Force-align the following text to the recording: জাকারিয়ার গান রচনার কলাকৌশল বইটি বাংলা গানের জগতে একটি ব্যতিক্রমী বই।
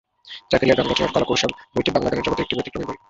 জাকারিয়ার 0.51 0.77
গান 0.77 0.87
রচনার 0.87 1.13
কলাকৌশল 1.15 1.51
বইটি 1.73 1.89
বাংলা 1.91 2.09
গানের 2.09 2.25
জগতে 2.25 2.41
একটি 2.43 2.55
ব্যতিক্রমী 2.57 2.85
বই। 2.87 2.97